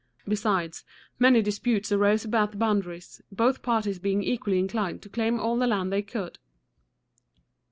Besides, 0.27 0.83
many 1.19 1.43
disputes 1.43 1.91
arose 1.91 2.25
about 2.25 2.49
the 2.49 2.57
boundaries, 2.57 3.21
both 3.31 3.61
parties 3.61 3.99
being 3.99 4.23
equally 4.23 4.57
inclined 4.57 5.03
to 5.03 5.09
claim 5.09 5.39
all 5.39 5.57
the 5.57 5.67
land 5.67 5.93
they 5.93 6.01
could. 6.01 6.39